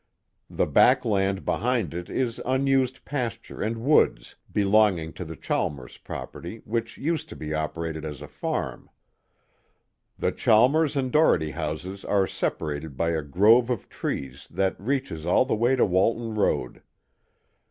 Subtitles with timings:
[0.49, 6.63] The back land behind it is unused pasture and woods belonging to the Chalmers property,
[6.65, 8.89] which used to be operated as a farm.
[10.17, 15.45] "The Chalmers and Doherty houses are separated by a grove of trees that reaches all
[15.45, 16.81] the way to Walton Road.